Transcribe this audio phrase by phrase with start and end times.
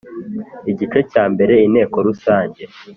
[0.71, 2.61] Igice cya mbere Inteko rusange